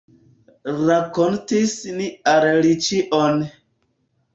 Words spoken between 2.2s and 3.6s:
al li ĉion.